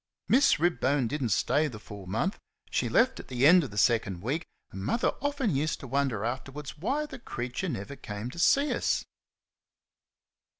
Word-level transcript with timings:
Miss 0.27 0.59
Ribbone 0.59 1.07
did 1.07 1.21
n't 1.21 1.31
stay 1.31 1.67
the 1.67 1.77
full 1.77 2.07
month 2.07 2.39
she 2.71 2.89
left 2.89 3.19
at 3.19 3.27
the 3.27 3.45
end 3.45 3.63
of 3.63 3.69
the 3.69 3.77
second 3.77 4.23
week; 4.23 4.47
and 4.71 4.83
Mother 4.83 5.11
often 5.21 5.55
used 5.55 5.79
to 5.81 5.87
wonder 5.87 6.25
afterwards 6.25 6.75
why 6.75 7.05
the 7.05 7.19
creature 7.19 7.69
never 7.69 7.95
came 7.95 8.31
to 8.31 8.39
see 8.39 8.73
us. 8.73 9.05